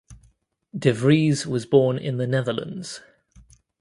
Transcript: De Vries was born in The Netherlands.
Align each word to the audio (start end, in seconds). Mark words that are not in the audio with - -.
De 0.75 0.93
Vries 0.93 1.45
was 1.45 1.67
born 1.67 1.99
in 1.99 2.17
The 2.17 2.25
Netherlands. 2.25 3.01